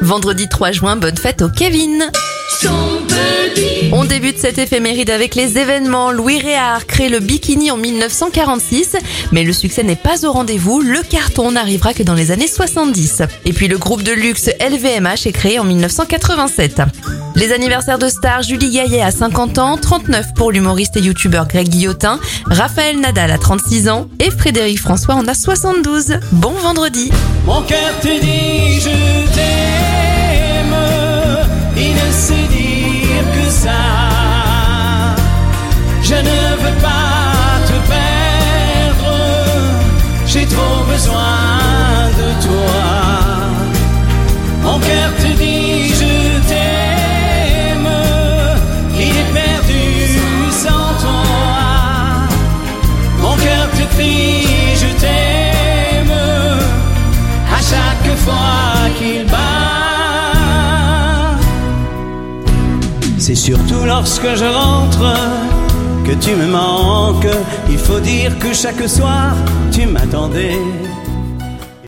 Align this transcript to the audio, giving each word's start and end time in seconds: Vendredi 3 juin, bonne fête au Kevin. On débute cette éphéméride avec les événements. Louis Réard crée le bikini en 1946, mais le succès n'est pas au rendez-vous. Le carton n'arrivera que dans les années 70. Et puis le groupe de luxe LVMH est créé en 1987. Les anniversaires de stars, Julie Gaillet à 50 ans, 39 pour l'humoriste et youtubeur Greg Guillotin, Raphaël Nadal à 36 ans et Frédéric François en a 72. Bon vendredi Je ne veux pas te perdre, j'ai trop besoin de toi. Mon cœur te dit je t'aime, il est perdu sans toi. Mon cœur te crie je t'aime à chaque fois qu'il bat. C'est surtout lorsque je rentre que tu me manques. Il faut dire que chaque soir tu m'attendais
Vendredi 0.00 0.48
3 0.48 0.72
juin, 0.72 0.96
bonne 0.96 1.16
fête 1.16 1.42
au 1.42 1.48
Kevin. 1.48 2.10
On 3.92 4.04
débute 4.04 4.38
cette 4.38 4.58
éphéméride 4.58 5.10
avec 5.10 5.34
les 5.34 5.58
événements. 5.58 6.12
Louis 6.12 6.38
Réard 6.38 6.86
crée 6.86 7.08
le 7.08 7.20
bikini 7.20 7.70
en 7.70 7.76
1946, 7.76 8.96
mais 9.32 9.44
le 9.44 9.52
succès 9.52 9.82
n'est 9.82 9.96
pas 9.96 10.24
au 10.24 10.32
rendez-vous. 10.32 10.80
Le 10.80 11.02
carton 11.02 11.52
n'arrivera 11.52 11.94
que 11.94 12.02
dans 12.02 12.14
les 12.14 12.30
années 12.30 12.46
70. 12.46 13.22
Et 13.44 13.52
puis 13.52 13.68
le 13.68 13.78
groupe 13.78 14.02
de 14.02 14.12
luxe 14.12 14.50
LVMH 14.60 15.26
est 15.26 15.32
créé 15.32 15.58
en 15.58 15.64
1987. 15.64 16.82
Les 17.34 17.52
anniversaires 17.52 17.98
de 17.98 18.08
stars, 18.08 18.42
Julie 18.42 18.70
Gaillet 18.70 19.00
à 19.00 19.10
50 19.10 19.58
ans, 19.58 19.76
39 19.76 20.34
pour 20.34 20.50
l'humoriste 20.50 20.96
et 20.96 21.00
youtubeur 21.00 21.46
Greg 21.46 21.68
Guillotin, 21.68 22.18
Raphaël 22.46 22.98
Nadal 23.00 23.30
à 23.30 23.38
36 23.38 23.88
ans 23.88 24.08
et 24.18 24.30
Frédéric 24.30 24.80
François 24.80 25.14
en 25.14 25.26
a 25.26 25.34
72. 25.34 26.18
Bon 26.32 26.52
vendredi 26.52 27.10
Je 36.10 36.14
ne 36.14 36.40
veux 36.62 36.76
pas 36.80 37.60
te 37.66 37.76
perdre, 37.92 39.14
j'ai 40.26 40.46
trop 40.46 40.82
besoin 40.90 42.08
de 42.20 42.28
toi. 42.46 42.82
Mon 44.62 44.78
cœur 44.78 45.10
te 45.18 45.30
dit 45.36 45.88
je 46.00 46.14
t'aime, 46.48 47.90
il 48.94 49.14
est 49.22 49.32
perdu 49.34 49.84
sans 50.50 50.90
toi. 51.04 51.24
Mon 53.20 53.36
cœur 53.36 53.66
te 53.76 53.84
crie 53.94 54.48
je 54.82 54.90
t'aime 55.02 56.16
à 57.52 57.60
chaque 57.70 58.10
fois 58.24 58.88
qu'il 58.98 59.26
bat. 59.26 59.58
C'est 63.18 63.34
surtout 63.34 63.84
lorsque 63.84 64.34
je 64.36 64.46
rentre 64.46 65.04
que 66.08 66.14
tu 66.14 66.34
me 66.34 66.46
manques. 66.46 67.36
Il 67.68 67.78
faut 67.78 68.00
dire 68.00 68.38
que 68.38 68.52
chaque 68.54 68.88
soir 68.88 69.34
tu 69.70 69.86
m'attendais 69.86 70.58